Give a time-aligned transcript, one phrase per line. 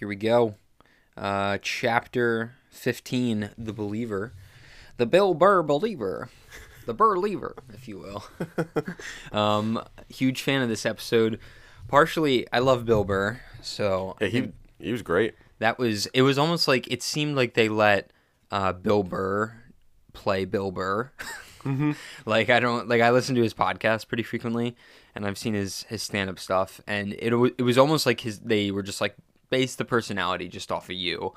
[0.00, 0.54] here we go.
[1.14, 4.32] Uh, chapter 15 The Believer.
[4.96, 6.30] The Bill Burr Believer.
[6.86, 8.24] The Burr Lever, if you will.
[9.38, 11.38] um, huge fan of this episode.
[11.86, 15.34] Partially, I love Bill Burr, so Yeah, he he was great.
[15.58, 18.10] that was it was almost like it seemed like they let
[18.50, 19.52] uh, Bill Burr
[20.14, 21.12] play Bill Burr.
[22.24, 24.74] like I don't like I listen to his podcast pretty frequently,
[25.14, 28.38] and I've seen his his stand up stuff, and it it was almost like his
[28.38, 29.14] they were just like
[29.50, 31.34] base the personality just off of you,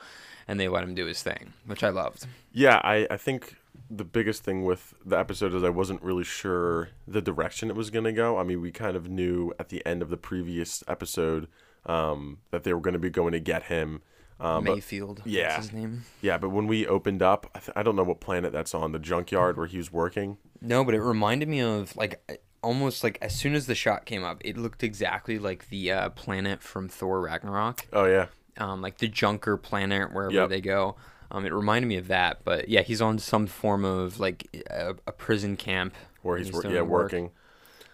[0.48, 2.26] and they let him do his thing, which I loved.
[2.52, 3.56] Yeah, I, I think
[3.90, 7.90] the biggest thing with the episode is I wasn't really sure the direction it was
[7.90, 8.38] going to go.
[8.38, 11.48] I mean, we kind of knew at the end of the previous episode
[11.86, 14.02] um, that they were going to be going to get him.
[14.40, 15.56] Um, but- Mayfield, yeah.
[15.56, 16.04] what's his name?
[16.22, 18.92] yeah, but when we opened up, I, th- I don't know what planet that's on,
[18.92, 20.38] the junkyard where he was working.
[20.60, 24.24] No, but it reminded me of like almost like as soon as the shot came
[24.24, 27.86] up, it looked exactly like the uh, planet from Thor Ragnarok.
[27.94, 28.28] Oh, yeah.
[28.58, 30.50] um, like the Junker planet, wherever Yep.
[30.50, 30.96] they go.
[31.32, 34.96] Um, it reminded me of that, but yeah, he's on some form of like a,
[35.08, 37.04] a prison camp where he's, wor- yeah work.
[37.12, 37.32] working.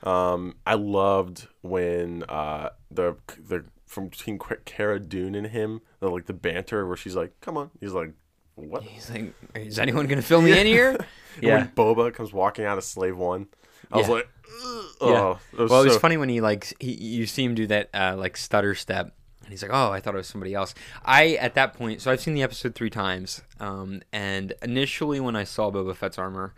[0.03, 6.25] Um, I loved when uh the the from between Cara Dune and him, the like
[6.25, 8.11] the banter where she's like, "Come on," he's like,
[8.55, 10.97] "What?" He's like, "Is anyone gonna fill me in here?"
[11.41, 13.47] Yeah, when Boba comes walking out of Slave One,
[13.91, 14.27] I was like,
[14.65, 15.07] "Ugh." Yeah.
[15.07, 17.67] oh, it was well, it was funny when he like he, you see him do
[17.67, 20.73] that uh, like stutter step, and he's like, "Oh, I thought it was somebody else."
[21.05, 25.35] I at that point, so I've seen the episode three times, um, and initially when
[25.35, 26.53] I saw Boba Fett's armor,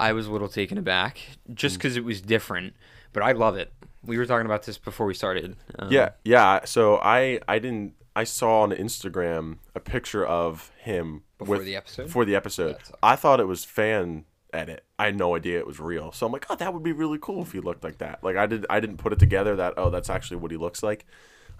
[0.00, 1.20] I was a little taken aback
[1.52, 1.78] just Mm.
[1.78, 2.74] because it was different,
[3.12, 3.72] but I love it.
[4.04, 5.54] We were talking about this before we started.
[5.78, 6.64] Um, Yeah, yeah.
[6.64, 11.76] So I I didn't I saw on Instagram a picture of him Before with- the
[11.76, 12.04] episode?
[12.06, 14.84] Before the episode, I thought it was fan edit.
[14.98, 16.12] I had no idea it was real.
[16.12, 18.22] So I'm like, oh, that would be really cool if he looked like that.
[18.22, 20.82] Like I did I didn't put it together that oh that's actually what he looks
[20.82, 21.06] like.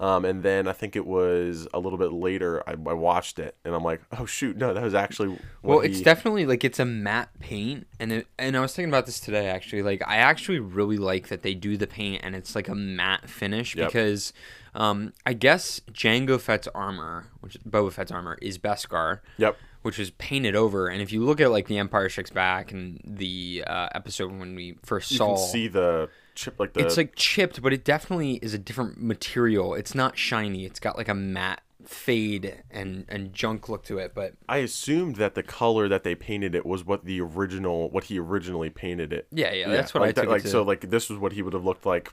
[0.01, 3.57] Um, and then I think it was a little bit later I, I watched it
[3.65, 6.65] and I'm like, oh shoot, no, that was actually what Well, he, it's definitely like
[6.65, 9.83] it's a matte paint, and it, and I was thinking about this today actually.
[9.83, 13.29] Like, I actually really like that they do the paint and it's like a matte
[13.29, 13.89] finish Yep.
[13.89, 14.33] because,
[14.75, 19.57] um, I guess Jango Fett's armor, which Boba Fett's armor, is Beskar, Yep.
[19.83, 20.89] Which is painted over.
[20.89, 24.55] And if you look at like the Empire Strikes Back and the uh, episode when
[24.55, 27.85] we first You saw, can see the chip like the it's like chipped, but it
[27.85, 29.75] definitely is a different material.
[29.75, 30.65] It's not shiny.
[30.65, 35.17] It's got like a matte fade and and junk look to it, but I assumed
[35.17, 39.13] that the color that they painted it was what the original what he originally painted
[39.13, 39.27] it.
[39.31, 41.33] yeah, yeah, that's what like I that- took it like so like this was what
[41.33, 42.13] he would have looked like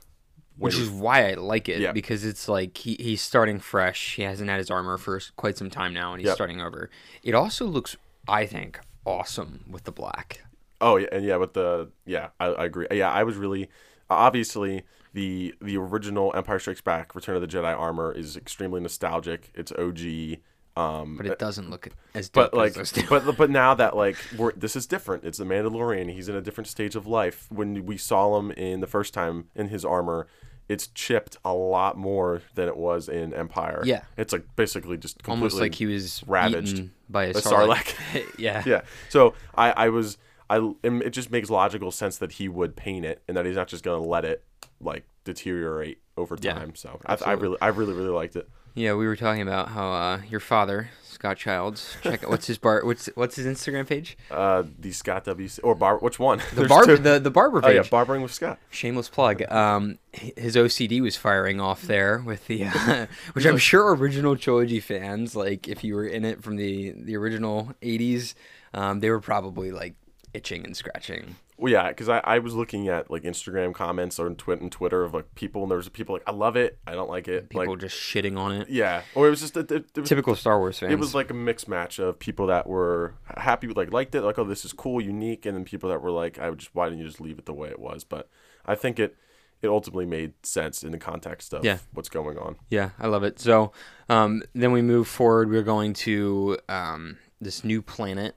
[0.60, 1.92] which is why I like it Yeah.
[1.92, 4.16] because it's like he, he's starting fresh.
[4.16, 6.34] He hasn't had his armor for quite some time now, and he's Yep.
[6.36, 6.90] starting over.
[7.22, 7.96] It also looks,
[8.28, 10.44] I think, awesome with the black.
[10.80, 12.86] Oh yeah, and yeah, with the yeah, I, I agree.
[12.92, 13.68] Yeah, I was really
[14.08, 14.82] obviously
[15.12, 19.50] the the original Empire Strikes Back, Return of the Jedi armor is extremely nostalgic.
[19.54, 20.38] It's OG.
[20.76, 24.52] Um, But it doesn't look as but like, as but but now that like we're
[24.52, 25.24] this is different.
[25.24, 26.10] It's the Mandalorian.
[26.12, 27.46] He's in a different stage of life.
[27.50, 30.28] When we saw him in the first time in his armor,
[30.70, 33.82] it's chipped a lot more than it was in Empire.
[33.84, 34.02] Yeah.
[34.16, 37.94] it's like basically just completely almost like he was ravaged by a by sarlacc.
[38.38, 38.62] yeah.
[38.64, 38.82] yeah.
[39.08, 40.16] So I, I was
[40.48, 43.66] I it just makes logical sense that he would paint it and that he's not
[43.66, 44.44] just gonna let it
[44.80, 46.76] like deteriorate over Yeah, time.
[46.76, 48.48] so I, I really I really really liked it.
[48.74, 52.56] Yeah, we were talking about how uh, your father, Scott Childs, check out what's his
[52.56, 54.16] bar, what's what's his Instagram page?
[54.30, 56.40] Uh, the Scott W or Bar which one?
[56.54, 56.96] The two.
[56.96, 57.74] the the barber oh page.
[57.74, 58.58] yeah, barbering with Scott.
[58.70, 59.42] Shameless plug.
[59.50, 64.78] Um, his OCD was firing off there with the, uh, which I'm sure original trilogy
[64.80, 68.34] fans, like if you were in it from the the original '80s,
[68.72, 69.94] um, they were probably like
[70.32, 71.36] itching and scratching.
[71.60, 75.02] Well, yeah, because I, I was looking at like Instagram comments or Twitter and Twitter
[75.04, 77.50] of like people and there was people like I love it, I don't like it,
[77.50, 78.68] People like just shitting on it.
[78.70, 80.92] yeah, or it was just a, it, it was Typical Star Wars fans.
[80.92, 84.22] it was like a mixed match of people that were happy with like liked it
[84.22, 86.74] like oh this is cool unique and then people that were like i would just
[86.74, 88.28] why didn't you just leave it the way it was but
[88.66, 89.16] i think it
[89.62, 91.78] it ultimately made sense in the context of Yeah.
[91.92, 93.38] what's going on Yeah, I love it.
[93.38, 93.72] So
[94.08, 95.50] um, then we move forward.
[95.50, 98.34] We're going to um, this new planet.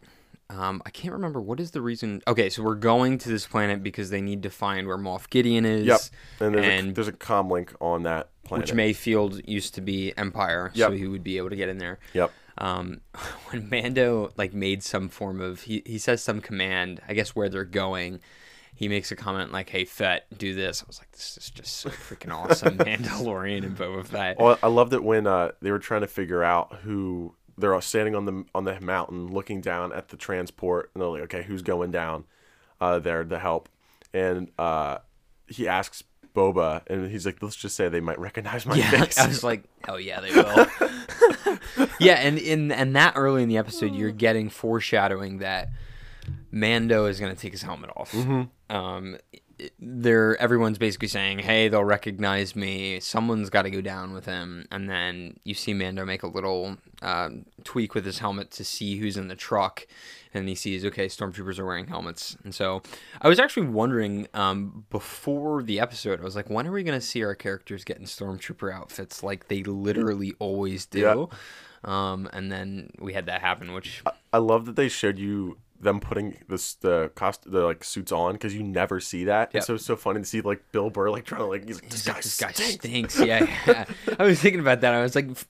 [0.56, 2.22] Um, I can't remember what is the reason.
[2.28, 5.66] Okay, so we're going to this planet because they need to find where Moff Gideon
[5.66, 5.86] is.
[5.86, 6.00] yep
[6.40, 9.82] and there's, a, and there's a com link on that planet which Mayfield used to
[9.82, 10.90] be Empire, Yep.
[10.90, 11.98] so he would be able to get in there.
[12.14, 13.02] yep Um,
[13.50, 17.50] when Mando like made some form of he he says some command, I guess where
[17.50, 18.20] they're going.
[18.76, 21.78] He makes a comment like, "Hey, Fett, do this." I was like, "This is just
[21.78, 25.78] so freaking awesome, Mandalorian and Boba Fett." well, i loved it when uh, they were
[25.80, 29.94] trying to figure out who they're all standing on the on the mountain looking down
[29.94, 32.26] at the transport and they're like okay who's going down
[32.82, 33.70] uh, there to help
[34.14, 34.98] and uh,
[35.48, 36.04] he asks
[36.34, 39.20] Boba, and he's like, let's just say they might recognize my Yeah, face.
[39.20, 41.58] I was like, oh yeah, they will.
[42.00, 45.70] yeah, and in and that early in the episode, you're getting foreshadowing that
[46.52, 48.12] Mando is going to take his helmet off.
[48.12, 48.76] Mm-hmm.
[48.76, 49.18] Um,
[49.80, 53.00] they're everyone's basically saying, "Hey, they'll recognize me.
[53.00, 56.78] Someone's got to go down with him." And then you see Mando make a little
[57.02, 59.86] um, tweak with his helmet to see who's in the truck,
[60.34, 62.36] and he sees, okay, stormtroopers are wearing helmets.
[62.44, 62.82] And so
[63.22, 67.00] I was actually wondering um, before the episode, I was like, when are we going
[67.00, 71.30] to see our characters getting stormtrooper outfits like they literally always do?
[71.84, 74.02] Um, and then we had that happen, which
[74.32, 78.34] I love that they showed you them putting this the cost the like suits on
[78.34, 79.50] because you never see that.
[79.50, 79.56] Yep.
[79.56, 81.82] And so it's so funny to see like Bill Burr like trying to like he's
[81.82, 82.76] like this guy, this guy stinks.
[83.14, 83.20] stinks.
[83.20, 83.86] Yeah, yeah.
[84.20, 84.94] I was thinking about that.
[84.94, 85.48] I was like, f-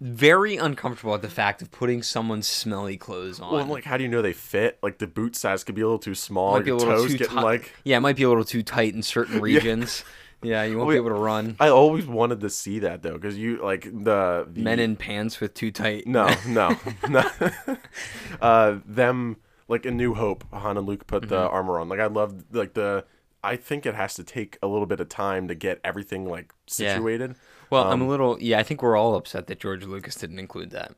[0.00, 3.52] very uncomfortable at the fact of putting someone's smelly clothes on.
[3.52, 4.78] Well, I'm like, how do you know they fit?
[4.82, 6.52] Like the boot size could be a little too small.
[6.52, 7.42] Might be a little toes too getting tight.
[7.42, 7.72] like.
[7.84, 10.04] yeah, it might be a little too tight in certain regions.
[10.40, 11.56] yeah, you won't Well, be able to run.
[11.58, 15.40] I always wanted to see that though, because you like the, the Men in pants
[15.40, 16.06] with too tight.
[16.06, 16.78] No, no,
[17.08, 17.28] no.
[18.40, 19.38] uh, them
[19.68, 21.54] like in New Hope, Han and Luke put the Mm-hmm.
[21.54, 21.88] armor on.
[21.88, 23.04] Like I love like the.
[23.44, 26.52] I think it has to take a little bit of time to get everything like
[26.76, 26.94] Yeah.
[26.94, 27.36] situated.
[27.70, 28.36] Well, I'm Um, a little.
[28.40, 30.94] Yeah, I think we're all upset that George Lucas didn't include that.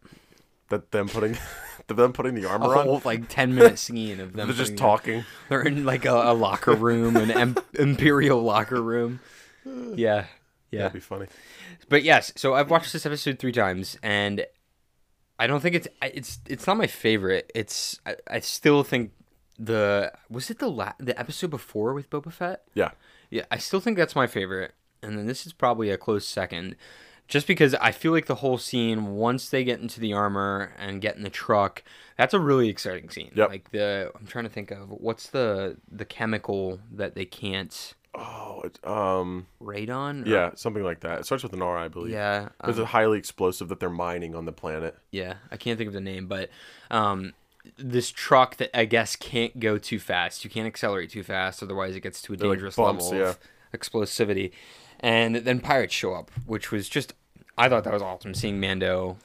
[0.71, 1.37] That them putting,
[1.89, 2.85] that them putting the A armor on.
[2.87, 4.47] whole like ten minute scene of them.
[4.49, 5.25] They're just talking.
[5.49, 9.21] They're in like a, a locker room, an em- imperial locker room.
[9.67, 10.27] Yeah,
[10.71, 10.79] yeah.
[10.83, 11.27] That'd be funny.
[11.89, 14.47] But yes, so I've watched this episode three times, and
[15.41, 17.51] I don't think it's it's it's not my favorite.
[17.55, 19.13] It's I, I still think
[19.59, 22.63] the was it the la- the episode before with Boba Fett.
[22.75, 22.91] Yeah.
[23.31, 26.75] Yeah, I still think that's my favorite, and then this is probably a close second,
[27.29, 31.01] just because I feel like the whole scene once they get into the armor and
[31.01, 31.85] get in the truck,
[32.19, 33.31] that's a really exciting scene.
[33.35, 33.49] Yep.
[33.49, 38.63] Like the I'm trying to think of what's the the chemical that they can't Oh,
[38.65, 40.27] it, um, radon.
[40.27, 41.21] or- yeah, something like that.
[41.21, 42.13] It starts with an R, I believe.
[42.13, 42.49] Yeah.
[42.65, 44.97] It's um, a highly explosive that they're mining on the planet.
[45.11, 46.51] yeah, I can't think of the name, but
[46.91, 47.35] um,
[47.77, 50.45] this truck that I guess can't go too fast.
[50.45, 53.29] You can't accelerate too fast, otherwise it gets to a They're like dangerous bumps, level
[53.29, 53.39] of
[53.73, 54.51] explosivity.
[54.99, 57.15] And then pirates show up, which was just
[57.57, 59.17] I thought that was awesome seeing Mando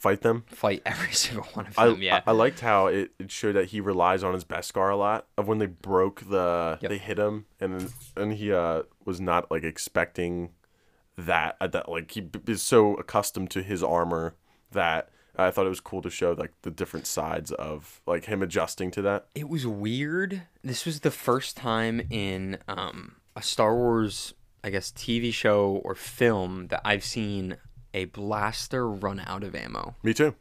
[0.00, 0.44] Fight them.
[0.48, 2.02] fight every single one of I, them.
[2.02, 4.96] yeah, I, I liked how it, it showed that he relies on his Beskar a
[4.96, 5.26] lot.
[5.36, 6.88] Of when they broke the, Yep.
[6.88, 10.50] they hit him, and then and he uh, was not like expecting
[11.18, 11.56] that.
[11.60, 14.36] That like he b- is so accustomed to his armor
[14.72, 18.42] that I thought it was cool to show like the different sides of like him
[18.42, 19.26] adjusting to that.
[19.34, 20.42] it was weird.
[20.62, 25.94] This was the first time in um, a Star Wars, I guess, TV show or
[25.94, 27.56] film that I've seen
[27.94, 29.94] a blaster run out of ammo.
[30.02, 30.34] Me too.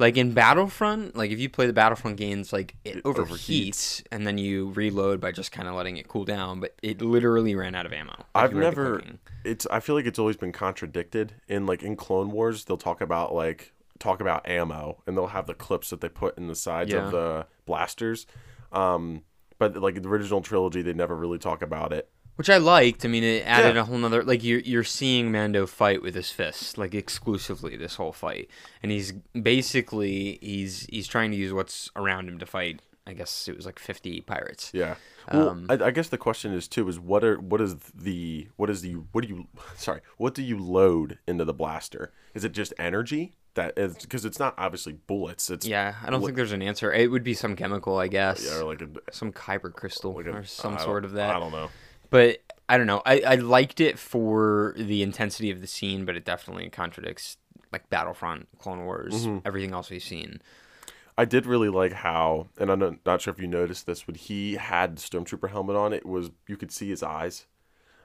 [0.00, 4.02] Like in Battlefront, like if you play the Battlefront games, like it, It overheats, overheats.
[4.10, 6.58] and then you reload by just kind of letting it cool down.
[6.58, 8.10] But it literally ran out of ammo.
[8.12, 9.02] like I've you were at the never.
[9.44, 9.66] It's.
[9.70, 12.64] I feel like it's always been contradicted in like in Clone Wars.
[12.64, 16.36] They'll talk about like talk about ammo, and they'll have the clips that they put
[16.36, 17.06] in the sides Yeah.
[17.06, 18.26] of the blasters.
[18.72, 19.22] Um,
[19.58, 22.10] but like the original trilogy, they never really talk about it.
[22.36, 23.04] Which I liked.
[23.04, 23.82] I mean, it added Yeah.
[23.82, 27.96] a whole nother like you're you're seeing Mando fight with his fists like exclusively this
[27.96, 28.48] whole fight,
[28.82, 32.80] and he's basically he's he's trying to use what's around him to fight.
[33.06, 34.70] I guess it was like 50 pirates.
[34.72, 34.94] Yeah.
[35.30, 38.48] Well, Um, I, I guess the question is too is what are what is the
[38.56, 39.46] what is the what do you
[39.76, 42.12] sorry what do you load into the blaster?
[42.34, 45.50] Is it just energy that is because it's not obviously bullets.
[45.50, 46.92] It's Yeah, I don't think there's an answer.
[46.92, 48.44] It would be some chemical, I guess.
[48.44, 51.36] yeah, or like a, some kyber crystal like a or some sort of that.
[51.36, 51.68] I don't know.
[52.10, 53.02] But I don't know.
[53.04, 57.36] I, I liked it for the intensity of the scene, but it definitely contradicts
[57.72, 59.38] like Battlefront, Clone Wars, Mm-hmm.
[59.46, 60.40] everything else we've seen.
[61.16, 64.54] I did really like how, and I'm not, sure if you noticed this, when he
[64.54, 67.46] had the stormtrooper helmet on, it was you could see his eyes.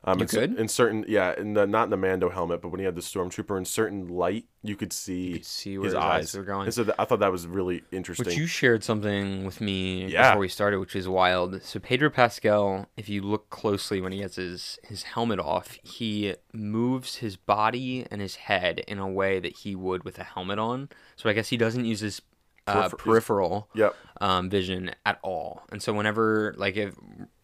[0.03, 0.55] Um, You in, could?
[0.59, 3.01] in certain, yeah, in the, not in the Mando helmet, but when he had the
[3.01, 6.65] stormtrooper in certain light, you could see, could see where his eyes were going.
[6.65, 8.25] And so th- I thought that was really interesting.
[8.25, 10.29] Which you shared something with me Yeah.
[10.31, 11.61] before we started, which is wild.
[11.63, 16.35] So Pedro Pascal, if you look closely when he gets his his helmet off, he
[16.53, 20.59] moves his body and his head in a way that he would with a helmet
[20.59, 20.89] on.
[21.17, 22.21] So I guess he doesn't use his
[22.67, 23.95] uh, Peripher- peripheral Yep.
[24.21, 25.63] um, vision at all.
[25.71, 26.93] And so whenever like if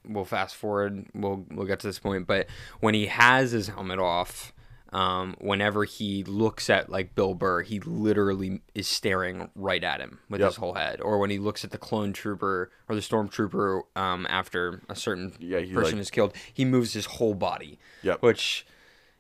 [0.08, 2.48] we'll fast forward, we'll we'll get to this point, but
[2.80, 4.54] when he has his helmet off,
[4.94, 10.20] um, whenever he looks at like Bill Burr, he literally is staring right at him
[10.30, 10.50] with Yep.
[10.52, 11.02] his whole head.
[11.02, 15.34] Or when he looks at the clone trooper or the stormtrooper um, after a certain
[15.40, 17.78] Yeah, person like- is killed, he moves his whole body.
[18.04, 18.22] Yep.
[18.22, 18.66] Which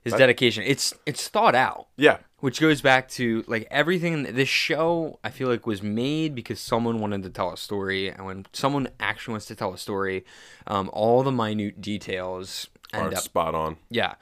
[0.05, 0.63] is dedication.
[0.65, 2.17] It's it's thought out Yeah.
[2.39, 6.99] which goes back to like everything this show i feel like was made because someone
[6.99, 10.23] wanted to tell a story and when someone actually wants to tell a story
[10.67, 13.77] um, all the minute details end Are up spot on.
[13.89, 14.13] yeah,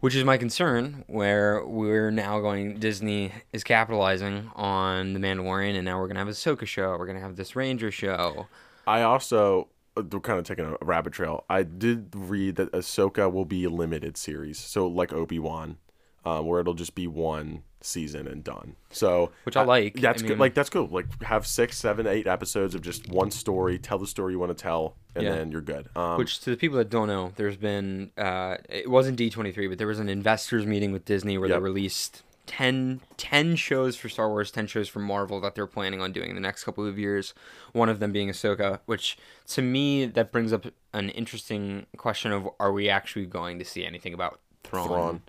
[0.00, 1.04] which is my concern.
[1.06, 6.28] Where we're now going, Disney is capitalizing on the Mandalorian, and now we're gonna have
[6.28, 6.96] a Ahsoka show.
[6.98, 8.46] We're gonna have this Ranger show.
[8.86, 11.44] I also we're kind of taking a rabbit trail.
[11.48, 15.78] I did read that Ahsoka will be a limited series, so like Obi Wan,
[16.24, 18.74] um, where it'll just be one season and done.
[18.90, 20.00] So Which I like.
[20.00, 20.38] That's I good.
[20.38, 20.86] Like that's cool.
[20.88, 23.78] Like have six, seven, eight episodes of just one story.
[23.78, 25.34] Tell the story you want to tell, and Yeah.
[25.36, 25.88] then you're good.
[25.96, 29.78] Um, Which to the people that don't know, there's been uh, it wasn't D23, but
[29.78, 31.58] there was an investors meeting with Disney where Yep.
[31.58, 36.00] they released 10, 10 shows for Star Wars, 10 shows for Marvel that they're planning
[36.00, 37.34] on doing in the next couple of years.
[37.72, 42.48] One of them being Ahsoka, which to me that brings up an interesting question of
[42.60, 44.88] are we actually going to see anything about Thrawn?
[44.88, 45.22] Thrawn.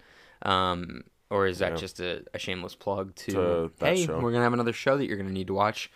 [0.43, 1.77] Um, or is that Yeah.
[1.77, 4.19] just a, a shameless plug to, To hey, show.
[4.19, 5.91] we're gonna have another show that you're gonna need to watch?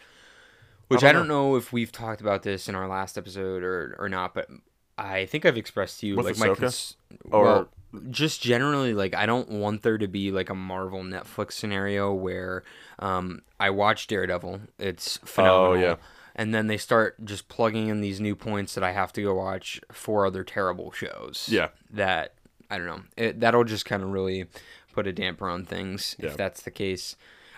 [0.89, 1.55] Which don't I don't know.
[1.55, 4.49] if we've talked about this in our last episode or or not, but
[4.97, 6.97] I think I've expressed to you With like my cons-
[7.31, 7.69] Or- well,
[8.09, 12.63] just generally like I don't want there to be like a Marvel Netflix scenario where
[12.99, 15.95] um, I watch Daredevil, it's phenomenal, Oh, yeah.
[16.35, 19.33] and then they start just plugging in these new points that I have to go
[19.35, 21.47] watch four other terrible shows.
[21.51, 21.69] Yeah.
[21.91, 22.35] that
[22.69, 23.01] I don't know.
[23.17, 24.45] It, that'll just kind of really
[24.93, 26.27] put a damper on things Yeah.
[26.27, 27.15] if that's the case.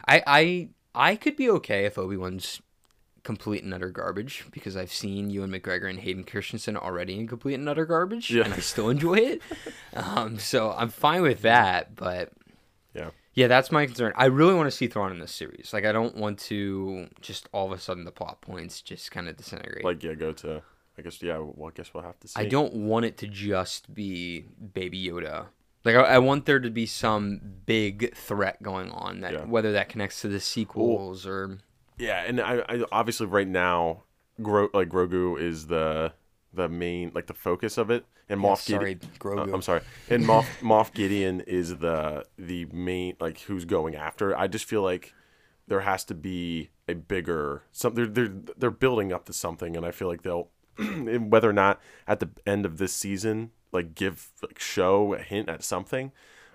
[0.08, 2.62] I I I could be okay if Obi Wan's
[3.24, 7.54] complete and utter garbage because I've seen Ewan McGregor and Hayden Christensen already in complete
[7.56, 8.44] and utter garbage, Yeah.
[8.46, 9.42] and I still enjoy it.
[9.94, 12.32] um, so I'm fine with that, but
[12.94, 13.12] yeah.
[13.34, 14.14] yeah, that's my concern.
[14.16, 15.72] I really want to see Thrawn in this series.
[15.74, 19.28] Like, I don't want to just all of a sudden the plot points just kind
[19.30, 19.86] of disintegrate.
[19.86, 20.62] Like yeah, go to.
[20.98, 21.40] I guess yeah.
[21.40, 22.40] Well, I guess we'll have to see.
[22.40, 24.42] I don't want it to just be
[24.74, 25.46] Baby Yoda.
[25.86, 29.46] Like I, I want there to be some big threat going on that Yeah.
[29.46, 31.58] whether that connects to the sequels or
[31.98, 34.04] Yeah, and I, I obviously right now,
[34.42, 36.14] Gro, like Grogu is the
[36.54, 39.12] the main like the focus of it, and Moff sorry, Gideon.
[39.20, 39.50] Grogu.
[39.50, 44.38] uh, I'm sorry, and Moff Moff Gideon is the the main like who's going after.
[44.38, 45.14] I just feel like
[45.68, 49.86] there has to be a bigger some they're they're they're building up to something, and
[49.86, 54.32] I feel like they'll whether or not at the end of this season like give
[54.42, 56.12] like show a hint at something.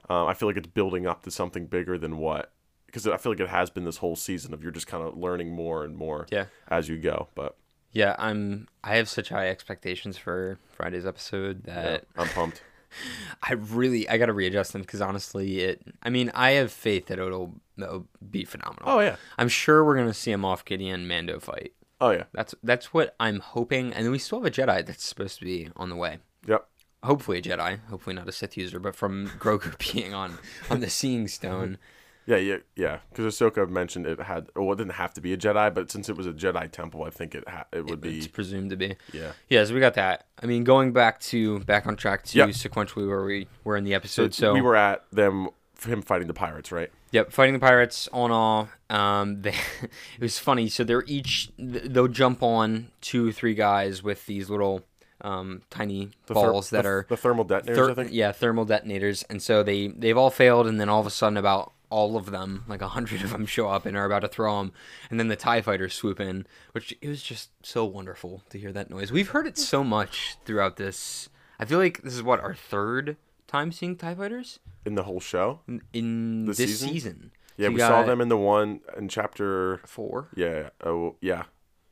[0.09, 2.52] Uh, I feel like it's building up to something bigger than what
[2.88, 5.16] because I feel like it has been this whole season of you're just kind of
[5.16, 6.47] learning more and more Yeah.
[6.68, 7.28] as you go.
[7.35, 7.57] But
[7.92, 12.62] Yeah, I'm I have such high expectations for Friday's episode yeah, that I'm pumped.
[13.42, 17.07] I really I got to readjust them because honestly it I mean, I have faith
[17.07, 18.85] that it'll, it'll be phenomenal.
[18.88, 21.73] Oh yeah, I'm sure we're going to see a Moff Gideon Mando fight.
[22.00, 25.04] oh yeah, That's that's what I'm hoping and then we still have a Jedi that's
[25.04, 26.18] supposed to be on the way.
[26.47, 26.66] yep.
[27.04, 30.38] hopefully a Jedi, hopefully not a Sith user, but from Grogu being on
[30.71, 31.64] on the Seeing Stone.
[31.73, 31.83] Mm-hmm.
[32.28, 32.99] Yeah, yeah, yeah.
[33.08, 36.11] Because Ahsoka mentioned it had, well, it didn't have to be a Jedi, but since
[36.11, 38.30] it was a Jedi temple, I think it ha- it would It's be.
[38.32, 38.97] presumed to be.
[39.14, 40.26] Yeah, Yeah, so we got that.
[40.42, 42.49] I mean, going back to back on track to Yep.
[42.50, 44.35] sequentially where we were in the episode.
[44.35, 45.49] So, we were at them,
[45.87, 46.90] him fighting the pirates, right?
[47.12, 48.06] yep, fighting the pirates.
[48.12, 50.68] In all, um, they, it was funny.
[50.68, 54.85] So they're each they'll jump on two, three guys with these little
[55.23, 57.76] um, tiny The ther- balls that the, are the thermal detonators.
[57.78, 58.11] Ther- I think.
[58.12, 61.38] Yeah, thermal detonators, and so they they've all failed, and then all of a sudden,
[61.38, 64.28] about all of them, like a hundred of them, show up and are about to
[64.28, 64.73] throw them,
[65.11, 68.73] and then the Tie fighters swoop in, which it was just so wonderful to hear
[68.73, 69.11] that noise.
[69.12, 71.28] We've heard it so much throughout this.
[71.59, 73.16] I feel like this is what our third
[73.47, 75.61] time seeing Tie fighters In the whole show.
[75.66, 76.88] in, in This season?
[76.88, 77.30] season.
[77.57, 79.78] Yeah, So we saw them in the one in chapter.
[79.85, 80.28] four.
[80.37, 80.68] Yeah.
[80.85, 81.45] Oh, yeah.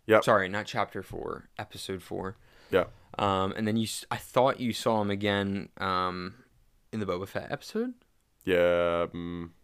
[0.07, 0.23] Yep.
[0.23, 2.37] Sorry, not chapter four, episode four.
[2.71, 2.85] Yeah.
[3.19, 6.35] Um, and then you, I thought you saw him again, um,
[6.93, 7.95] in the Boba Fett episode.
[8.45, 9.07] Yeah.
[9.13, 9.55] Um,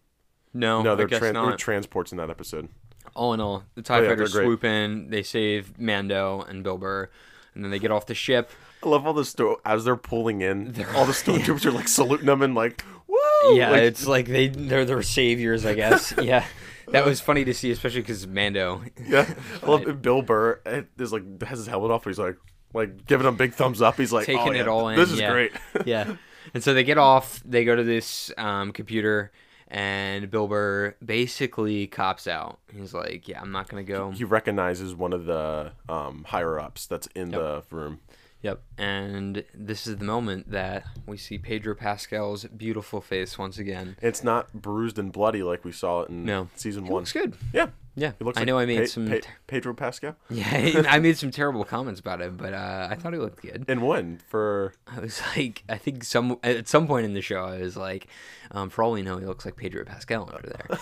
[0.55, 1.47] No, no, they're, guess tran- not.
[1.49, 2.69] they're transports in that episode.
[3.15, 6.79] all in all, the TIE Oh, yeah, fighters swoop in, they save Mando and Bill
[6.79, 7.09] Burr,
[7.55, 8.51] and then they get off the ship.
[8.85, 10.73] I love all the sto- as they're pulling in.
[10.73, 13.17] They're- all the stormtroopers are like saluting them and like, woo!
[13.57, 16.13] yeah, Like, it's like they they're their saviors, I guess.
[16.23, 16.45] yeah,
[16.89, 18.83] that was funny to see, especially because Mando.
[19.07, 19.33] Yeah,
[19.63, 20.03] I love it.
[20.03, 20.61] Bill Burr
[20.99, 22.05] is like has his helmet off.
[22.05, 22.37] But he's like,
[22.75, 23.97] like giving him big thumbs up.
[23.97, 25.31] He's like, Taking oh, it yeah, all in, This is yeah.
[25.31, 25.53] great.
[25.87, 26.17] yeah,
[26.55, 27.41] and so they get off.
[27.45, 29.31] They go to this um, computer,
[29.73, 32.59] and Bill Burr basically cops out.
[32.73, 36.87] He's like, "Yeah, I'm not gonna go." he recognizes one of the um, higher ups
[36.87, 38.01] that's in the room.
[38.43, 38.61] Yep.
[38.77, 43.97] And this is the moment that we see Pedro Pascal's beautiful face once again.
[44.03, 46.49] It's not bruised and bloody like we saw it in No.
[46.57, 47.03] season He one.
[47.03, 47.37] looks good.
[47.53, 48.39] Yeah, Yeah, he looks.
[48.39, 49.07] I like know I made Pe- some.
[49.07, 50.17] Pe- Pedro Pascal.
[50.31, 53.65] Yeah, I made some terrible comments about him, but uh, I thought he looked good.
[53.69, 57.45] And one for I was like, I think some at some point in the show,
[57.45, 58.07] I was like,
[58.51, 60.79] um, for all we know, he looks like Pedro Pascal over there.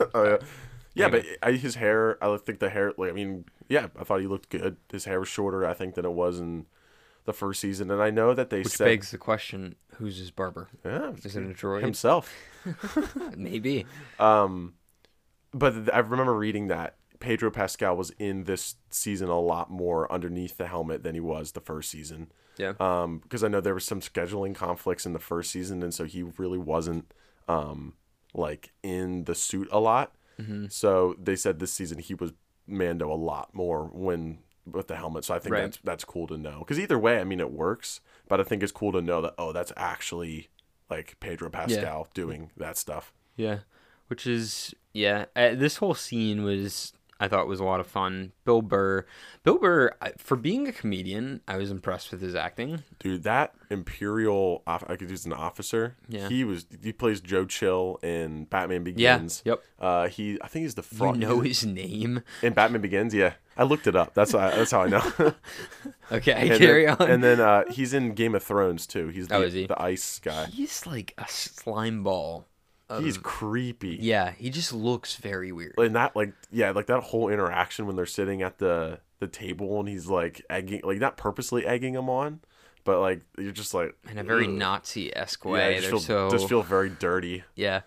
[0.14, 0.36] oh yeah,
[0.94, 2.16] yeah, but I, his hair.
[2.24, 2.92] I think the hair.
[2.96, 4.76] Like I mean, yeah, I thought he looked good.
[4.90, 6.66] His hair was shorter, I think, than it was in
[7.26, 7.90] the first season.
[7.90, 10.68] And I know that they Which said begs the question: Who's his barber?
[10.84, 11.82] Yeah, Is it a droid?
[11.82, 12.32] himself.
[13.36, 13.84] Maybe.
[14.18, 14.74] Um,
[15.54, 20.58] but I remember reading that Pedro Pascal was in this season a lot more underneath
[20.58, 22.30] the helmet than he was the first season.
[22.58, 22.74] Yeah.
[22.78, 26.04] Um, because I know there was some scheduling conflicts in the first season, and so
[26.04, 27.12] he really wasn't
[27.48, 27.94] um
[28.34, 30.12] like in the suit a lot.
[30.40, 30.66] Mm-hmm.
[30.68, 32.32] So they said this season he was
[32.66, 34.38] Mando a lot more when
[34.70, 35.24] with the helmet.
[35.24, 35.62] So I think Right.
[35.62, 36.60] that's that's cool to know.
[36.60, 38.00] Because either way, I mean, it works.
[38.28, 40.48] But I think it's cool to know that oh, that's actually
[40.90, 43.12] like Pedro Pascal doing that stuff.
[43.36, 43.60] Yeah,
[44.08, 45.26] which is yeah.
[45.34, 48.32] Uh, this whole scene was I thought was a lot of fun.
[48.44, 49.06] Bill Burr,
[49.44, 52.82] Bill Burr, for being a comedian, I was impressed with his acting.
[52.98, 55.96] Dude, that Imperial, I could use an officer.
[56.08, 56.28] Yeah.
[56.28, 56.66] He was.
[56.82, 59.42] He plays Joe Chill in Batman Begins.
[59.44, 59.52] Yeah.
[59.52, 59.62] Yep.
[59.80, 60.38] Uh, he.
[60.42, 61.18] I think he's the You front.
[61.18, 62.22] know his name.
[62.42, 63.14] in Batman Begins.
[63.14, 64.12] Yeah, I looked it up.
[64.14, 64.38] That's how.
[64.40, 65.34] I, that's how I know.
[66.12, 67.10] Okay, and carry then, on.
[67.10, 69.08] And then uh, he's in Game of Thrones too.
[69.08, 69.66] He's the, Oh, is he?
[69.66, 70.46] the ice guy.
[70.46, 72.46] He's like a slime ball.
[72.88, 73.98] Of- He's creepy.
[74.00, 75.74] yeah, he just looks very weird.
[75.78, 79.80] And that like yeah like that whole interaction when they're sitting at the the table
[79.80, 82.40] and he's like egging like not purposely egging him on,
[82.84, 84.46] but like you're just like In a very.
[84.46, 85.74] Nazi esque way.
[85.74, 87.44] Yeah, just feel, so just feel very dirty.
[87.54, 87.82] Yeah.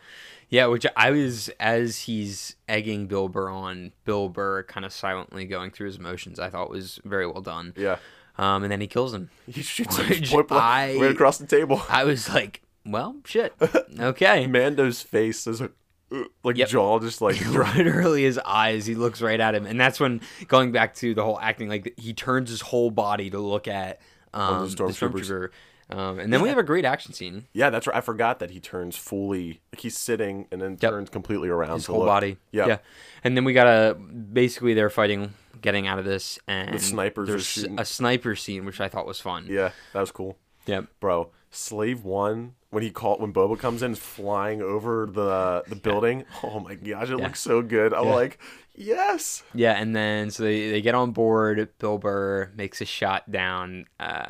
[0.49, 5.43] Yeah, which I was as he's egging Bill Burr on, Bill Burr kind of silently
[5.43, 6.39] going through his emotions.
[6.39, 7.73] I thought was very well done.
[7.75, 7.97] Yeah.
[8.37, 9.29] Um, and then he kills him.
[9.45, 11.81] He shoots him Which point blank right across the table.
[11.89, 13.53] I was like, well, shit.
[13.99, 14.47] Okay.
[14.47, 15.71] Mando's face is like,
[16.11, 16.69] uh, like Yep.
[16.69, 17.75] jaw just like dry.
[17.77, 18.85] Literally, his eyes.
[18.85, 21.69] He looks right at him, and that's when going back to the whole acting.
[21.69, 23.99] Like he turns his whole body to look at
[24.33, 25.49] um, the the stormtrooper.
[25.89, 27.45] Um, and then we have a great action scene.
[27.53, 27.95] Yeah, that's right.
[27.95, 30.91] I forgot that he turns fully like he's sitting and then Yep.
[30.91, 31.75] turns completely around.
[31.75, 32.07] his whole look.
[32.07, 32.37] body.
[32.51, 32.67] Yeah.
[32.67, 32.77] yeah.
[33.23, 37.31] And then we got a basically they're fighting, getting out of this, and snipers are
[37.33, 39.45] there's a sniper scene which I thought was fun.
[39.49, 40.37] Yeah, that was cool.
[40.65, 40.87] Yep.
[40.99, 46.25] Bro, Slave One when he called when Boba comes in flying over the the building.
[46.43, 47.25] Oh my gosh, it Yeah.
[47.25, 47.93] looks so good.
[47.93, 48.13] I'm Yeah.
[48.15, 48.39] like,
[48.75, 49.43] yes.
[49.53, 51.69] Yeah, and then so they, they get on board.
[51.79, 53.85] Bill Burr makes a shot down.
[53.99, 54.27] Uh,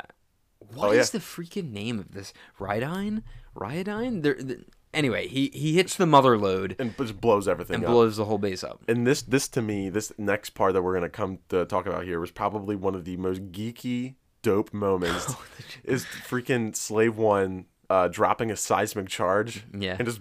[0.74, 1.02] what is Oh, yeah.
[1.12, 2.32] the freaking name of this?
[2.58, 3.22] Rydine?
[3.56, 4.22] Rydine?
[4.22, 4.34] There.
[4.34, 4.64] The,
[4.94, 7.90] anyway, he he hits the mother load And just blows everything and up.
[7.90, 8.82] blows the whole base up.
[8.88, 12.04] and this this to me, this next part that we're gonna come to talk about
[12.04, 14.14] here was probably one of the most geeky,
[14.48, 15.26] dope moments.
[15.38, 15.44] Oh,
[15.84, 19.96] is freaking Slave One uh, dropping a seismic charge Yeah.
[19.98, 20.20] and just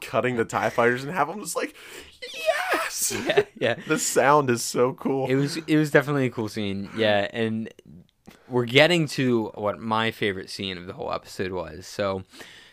[0.00, 1.74] cutting the Tie Fighters and have them just like,
[2.34, 3.12] yes.
[3.26, 3.74] Yeah, yeah.
[3.86, 5.26] The sound is so cool.
[5.28, 6.88] It was it was definitely a cool scene.
[6.96, 7.68] Yeah, and
[8.48, 11.86] we're getting to what my favorite scene of the whole episode was.
[11.86, 12.22] So,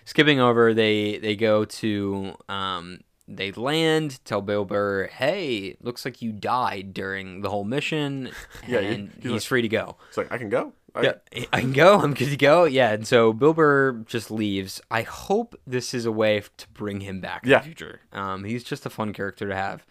[0.06, 6.22] skipping over, they they go to um they land, tell Bill Burr, "Hey, looks like
[6.22, 8.32] you died during the whole mission,
[8.68, 10.74] Yeah, and he's he's, like- free to go." it's like I can go.
[10.96, 12.00] I, Yeah, I can go.
[12.00, 12.66] I'm good to go.
[12.66, 14.80] Yeah, and so Bill Burr just leaves.
[14.92, 17.60] I hope this is a way to bring him back in Yeah.
[17.60, 18.02] the future.
[18.12, 19.86] Um, he's just a fun character to have.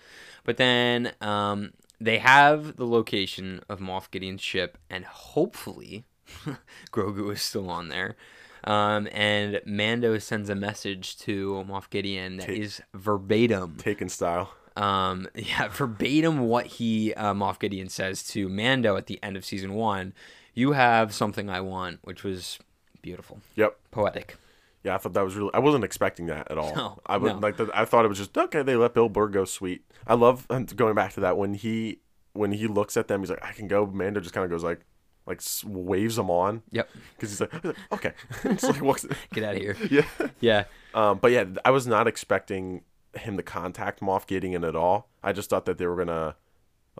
[0.44, 6.04] But then um, they have the location of Moff Gideon's ship, and hopefully
[6.92, 8.16] Grogu is still on there.
[8.64, 14.54] Um, and Mando sends a message to Moff Gideon that is verbatim Taken style.
[14.76, 19.44] um yeah verbatim what he uh, Moff Gideon says to Mando at the end of
[19.44, 20.14] season one
[20.54, 22.58] you have something I want which was
[23.02, 23.78] beautiful Yep.
[23.90, 24.36] poetic
[24.84, 25.50] Yeah, I thought that was really.
[25.54, 26.74] I wasn't expecting that at all.
[26.74, 27.38] No, I would no.
[27.38, 27.56] like.
[27.56, 28.62] The, I thought it was just okay.
[28.62, 29.44] They let Bill Burr go.
[29.44, 29.84] Sweet.
[30.08, 32.00] I love going back to that when he
[32.32, 33.20] when he looks at them.
[33.20, 33.86] He's like, I can go.
[33.86, 34.80] Mando just kind of goes like,
[35.24, 38.12] like waves them on yep because he's like, he's like, okay.
[38.44, 39.06] It's like walks.
[39.32, 40.02] get out of here Yeah.
[40.40, 42.82] yeah Um, but yeah, I was not expecting
[43.14, 45.08] him to contact Moff Gideon at all.
[45.22, 46.34] I just thought that they were gonna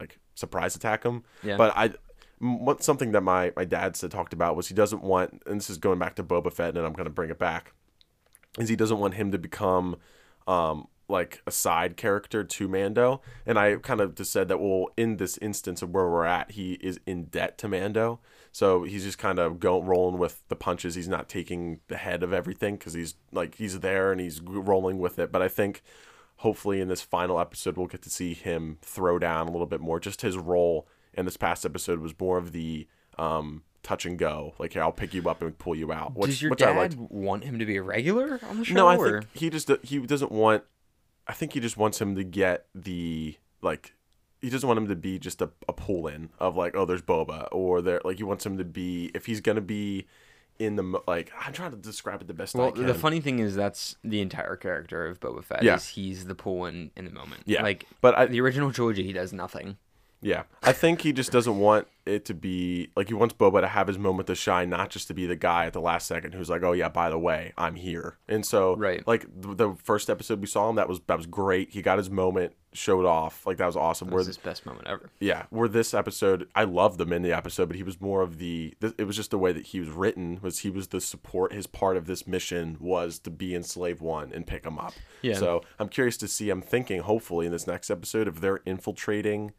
[0.01, 1.25] like surprise attack him.
[1.43, 1.57] Yeah.
[1.57, 1.91] But I,
[2.43, 5.71] what something that my my dad said talked about was he doesn't want, and this
[5.71, 7.73] is going back to Boba Fett, and I'm gonna bring it back,
[8.59, 9.97] is he doesn't want him to become,
[10.49, 13.23] um, like a side character to Mando.
[13.47, 16.53] And I kind of just said that well, in this instance of where we're at,
[16.53, 18.19] he is in debt to Mando.
[18.51, 20.97] So he's just kind of going rolling with the punches.
[20.97, 24.99] He's not taking the head of everything because he's like he's there and he's rolling
[24.99, 25.31] with it.
[25.31, 25.83] But I think
[26.37, 29.81] hopefully in this final episode we'll get to see him throw down a little bit
[29.81, 30.01] more.
[30.01, 32.87] Just his role in this past episode was more of the
[33.19, 34.55] um, touch and go.
[34.59, 36.15] Like here, I'll pick you up and pull you out.
[36.17, 38.89] Which, does your which dad want him to be a regular on the show No,
[38.89, 39.23] I or?
[39.23, 40.65] think he just he doesn't want.
[41.27, 43.95] I think he just wants him to get the like.
[44.41, 47.03] He doesn't want him to be just a, a pull in of like oh there's
[47.03, 50.07] Boba or there like he wants him to be if he's gonna be
[50.59, 53.39] in the like I'm trying to describe it the best I well, the funny thing
[53.39, 55.63] is that's the entire character of Boba Fett.
[55.63, 55.79] Yeah.
[55.79, 57.43] he's the pull in in the moment.
[57.47, 57.63] Yeah.
[57.63, 59.77] like but I, the original trilogy, he does nothing.
[60.23, 63.69] Yeah, I think he just doesn't want it to be like he wants Boba to
[63.69, 66.33] have his moment to shine, not just to be the guy at the last second
[66.35, 69.07] who's like, "Oh yeah, by the way, I'm here." And so, Right.
[69.07, 71.71] like the, the first episode we saw him, that was that was great.
[71.71, 74.09] He got his moment, showed off, like that was awesome.
[74.09, 75.11] Where was his best moment ever.
[75.21, 78.39] yeah, where this episode, I loved him in the episode, but he was more of
[78.39, 78.75] the.
[78.81, 80.39] th- It was just the way that he was written.
[80.43, 81.53] Was he was the support?
[81.53, 84.95] His part of this mission was to be in Slave One and pick him up.
[85.21, 85.35] Yeah.
[85.35, 86.51] So I'm curious to see.
[86.51, 89.53] I'm thinking, hopefully, in this next episode, if they're infiltrating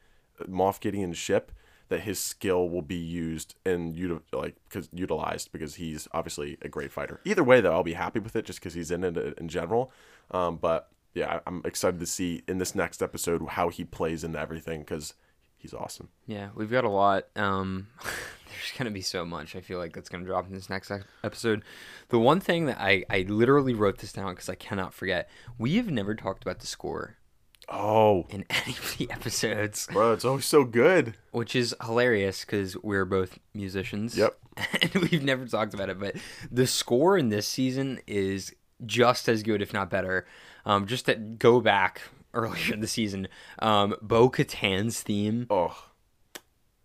[0.49, 1.51] Moff Gideon's ship,
[1.89, 6.69] that his skill will be used and uti- like because utilized because he's obviously a
[6.69, 7.19] great fighter.
[7.25, 9.91] Either way, though, I'll be happy with it just because he's in it in general.
[10.31, 14.39] Um, but yeah, I'm excited to see in this next episode how he plays into
[14.39, 15.13] everything because
[15.57, 16.09] he's awesome.
[16.25, 17.27] Yeah, we've got a lot.
[17.35, 19.55] Um, there's gonna be so much.
[19.55, 20.91] I feel like that's gonna drop in this next
[21.23, 21.63] episode.
[22.09, 25.29] The one thing that I I literally wrote this down because I cannot forget.
[25.57, 27.17] We have never talked about the score
[27.75, 31.15] Oh, in any of the episodes, bro, it's always so good.
[31.31, 34.15] which is hilarious because we're both musicians.
[34.17, 34.37] Yep.
[34.81, 36.15] and we've never talked about it, but
[36.51, 38.53] the score in this season is
[38.85, 40.25] just as good, if not better.
[40.65, 42.01] Um, just to go back
[42.33, 43.27] earlier in the season,
[43.59, 45.75] um, Bo Katan's theme Oh,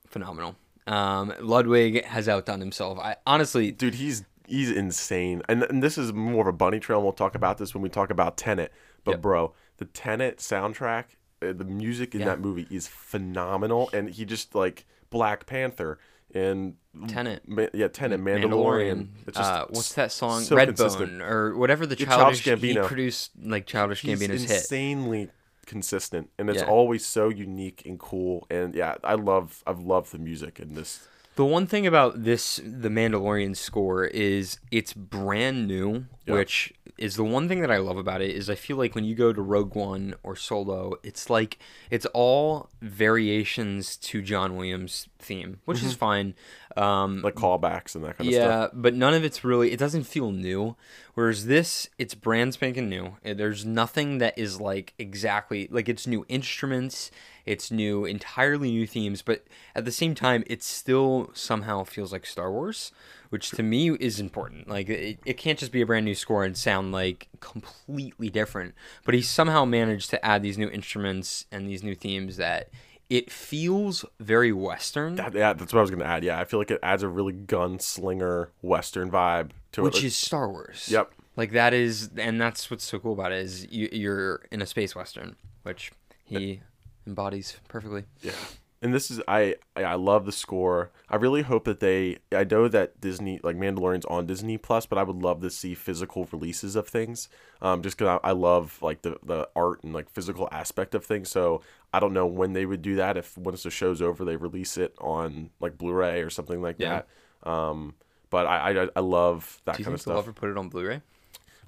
[0.07, 0.57] phenomenal.
[0.87, 2.99] Um, Ludwig has outdone himself.
[2.99, 5.43] I honestly, dude, he's he's insane.
[5.49, 6.99] And, and this is more of a bunny trail.
[6.99, 8.73] And we'll talk about this when we talk about Tenet.
[9.05, 9.21] But Yep.
[9.23, 11.05] bro, the Tenet soundtrack,
[11.43, 12.27] uh, the music in Yeah.
[12.27, 13.91] that movie is phenomenal.
[13.93, 15.99] And he just like Black Panther
[16.35, 16.75] and
[17.07, 17.49] Tenet.
[17.49, 19.09] Ma- yeah, Tenet, Mandalorian.
[19.27, 20.43] Just uh, what's that song?
[20.43, 24.51] so Redbone or whatever the Yeah, childish, Childish he produced like childish He's Gambino's hit.
[24.51, 25.31] insanely
[25.65, 26.69] consistent, and it's Yeah.
[26.69, 28.47] always so unique and cool.
[28.51, 31.07] And yeah, I love I've loved the music in this.
[31.39, 36.35] The one thing about this, the Mandalorian score, is it's brand new, Yeah.
[36.35, 38.35] which is the one thing that I love about it.
[38.35, 42.07] Is I feel like when you go to Rogue One or Solo, it's like it's
[42.07, 46.01] all variations to John Williams' theme, which is mm-hmm.
[46.01, 46.35] fine.
[46.79, 48.71] Um, like callbacks and that kind of stuff.
[48.73, 49.73] yeah, but none of it's really.
[49.73, 50.77] It doesn't feel new.
[51.15, 53.17] Whereas this, it's brand spanking new.
[53.27, 57.11] Uh, There's nothing that is like exactly like it's new instruments.
[57.45, 59.23] It's new, entirely new themes.
[59.23, 62.93] But at the same time, it still somehow feels like Star Wars,
[63.31, 64.69] which to me is important.
[64.69, 68.75] Like it, it can't just be a brand new score and sound like completely different.
[69.05, 72.69] But he somehow managed to add these new instruments and these new themes that
[73.11, 75.17] it feels very Western.
[75.17, 76.25] That, yeah, that's what I was gonna add.
[76.25, 79.85] Yeah, I feel like it adds a really gunslinger Western vibe to it.
[79.85, 80.89] which is Star Wars.
[80.91, 81.13] Yep.
[81.37, 84.67] Like that is, and that's what's so cool about it is you, you're in a
[84.67, 85.93] space western, which
[86.25, 86.61] he
[87.07, 88.05] embodies perfectly.
[88.23, 88.33] Yeah.
[88.81, 90.93] And this is I I love the score.
[91.09, 94.99] I really hope that they I know that Disney like Mandalorian's on Disney Plus, but
[94.99, 97.29] I would love to see physical releases of things.
[97.61, 101.05] Um, just because I, I love like the the art and like physical aspect of
[101.05, 101.29] things.
[101.29, 101.61] So
[101.93, 103.17] I don't know when they would do that.
[103.17, 107.03] If once the show's over, they release it on like Blu-ray or something like Yeah.
[107.43, 107.51] that.
[107.51, 107.95] Um,
[108.31, 110.19] but I, I I love that Do you kind think of stuff.
[110.19, 111.03] ever put it on Blu-ray?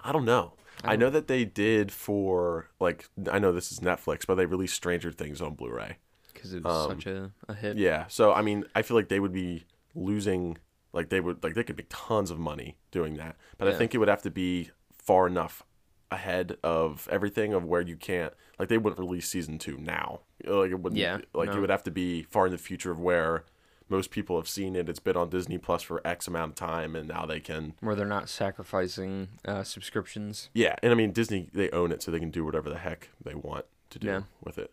[0.04, 0.52] I don't know.
[0.84, 4.74] I know that they did for like I know this is Netflix, but they released
[4.74, 5.98] Stranger Things on Blu-ray.
[6.40, 7.72] Because it was such a, a hit.
[7.72, 8.06] Um, Yeah.
[8.08, 10.56] So I mean, I feel like they would be losing
[10.92, 13.36] like they would like they could make tons of money doing that.
[13.58, 15.62] But I think it would have to be far enough
[16.10, 20.20] ahead of everything of where you can't like they wouldn't release season 2 now.
[20.44, 21.56] Like it wouldn't Yeah, like no.
[21.56, 23.44] it would have to be far in the future of where
[23.88, 24.88] most people have seen it.
[24.88, 27.94] It's been on Disney Plus for X amount of time and now they can Where
[27.94, 30.50] they're not sacrificing uh, subscriptions.
[30.54, 33.10] Yeah, and I mean Disney they own it so they can do whatever the heck
[33.22, 34.20] they want to do Yeah.
[34.42, 34.72] with it.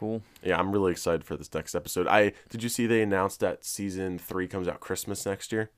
[0.00, 0.22] Cool.
[0.42, 2.06] yeah, I'm really excited for this next episode.
[2.08, 5.70] I did you see they announced that season 3 comes out Christmas next year?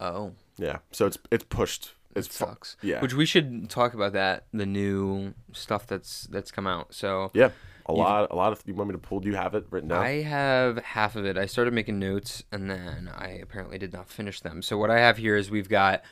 [0.00, 1.94] Oh, Yeah, so it's it's pushed.
[2.14, 2.76] it It's fu- sucks.
[2.82, 3.00] yeah.
[3.00, 4.46] Which we should talk about that.
[4.52, 6.94] The new stuff that's that's come out.
[6.94, 7.50] So yeah,
[7.86, 9.20] a lot a lot of you want me to pull?
[9.20, 10.02] Do you have it written down?
[10.02, 11.36] I have half of it.
[11.38, 14.62] I started making notes and then I apparently did not finish them.
[14.62, 16.02] So what I have here is we've got,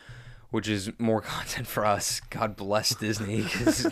[0.50, 2.20] which is more content for us.
[2.30, 3.46] God bless Disney,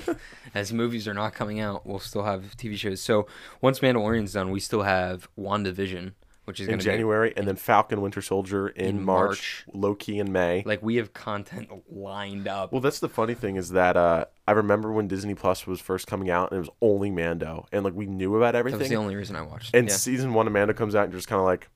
[0.54, 3.00] as movies are not coming out, we'll still have TV shows.
[3.00, 3.26] So
[3.60, 6.12] once Mandalorian's done, we still have WandaVision,
[6.44, 10.18] which is in going to January, and then Falcon Winter Soldier in, In March, Loki
[10.18, 10.62] in May.
[10.64, 12.72] like we have content lined up.
[12.72, 16.06] Well, that's the funny thing is that uh, I remember when Disney Plus was first
[16.06, 18.78] coming out, and it was only Mando, and like we knew about everything.
[18.78, 19.74] that was the only reason I watched.
[19.74, 19.94] and yeah.
[19.94, 21.68] season one of Mando comes out, and you're just kind of like,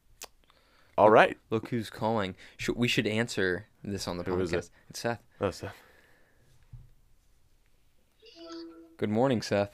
[0.96, 1.36] all right.
[1.50, 2.34] Look who's calling.
[2.58, 4.56] Should, we should answer this on the Who is it?
[4.64, 4.70] podcast.
[4.90, 5.22] It's Seth.
[5.40, 5.74] Oh, Seth.
[8.96, 9.70] Good morning, Seth.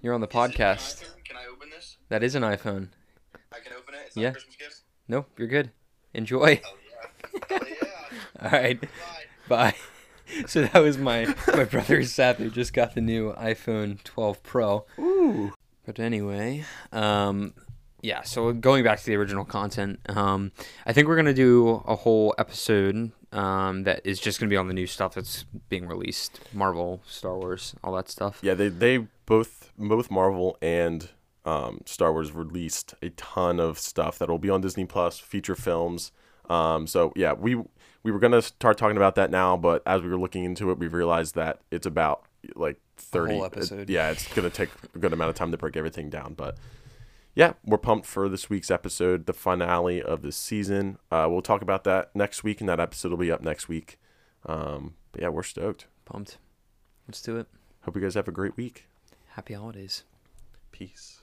[0.00, 1.00] You're on the podcast.
[1.24, 1.98] Can I open this?
[2.08, 2.88] That is an iPhone.
[3.52, 4.00] I can open it.
[4.06, 4.28] It's Yeah.
[4.28, 4.80] not Christmas gift.
[5.08, 5.70] No, you're good.
[6.14, 6.60] Enjoy.
[6.64, 7.40] Oh yeah.
[7.50, 7.58] Oh
[8.40, 8.44] yeah.
[8.46, 8.80] All right.
[8.80, 8.88] Bye.
[9.48, 9.74] Bye.
[10.46, 14.86] So that was my my brother Seth who just got the new iPhone 12 Pro.
[14.98, 15.52] Ooh.
[15.84, 17.52] But anyway, um,
[18.02, 18.22] yeah.
[18.22, 20.52] So going back to the original content, um,
[20.86, 24.68] I think we're gonna do a whole episode um, that is just gonna be on
[24.68, 28.38] the new stuff that's being released, Marvel, Star Wars, all that stuff.
[28.42, 31.08] Yeah, they they both both Marvel and
[31.44, 35.54] um, Star Wars released a ton of stuff that will be on Disney Plus, feature
[35.54, 36.12] films.
[36.48, 37.54] Um, so yeah, we
[38.02, 40.78] we were gonna start talking about that now, but as we were looking into it,
[40.78, 42.24] we realized that it's about
[42.56, 43.34] like thirty.
[43.34, 43.88] whole it- episode.
[43.90, 46.56] yeah, it's gonna take a good amount of time to break everything down, but.
[47.40, 50.98] Yeah, we're pumped for this week's episode, the finale of the season.
[51.10, 53.98] Uh, we'll talk about that next week, and that episode will be up next week.
[54.44, 55.86] Um, but yeah, we're stoked.
[56.04, 56.36] Pumped.
[57.08, 57.46] Let's do it.
[57.80, 58.88] Hope you guys have a great week.
[59.28, 60.04] Happy holidays.
[60.70, 61.19] Peace.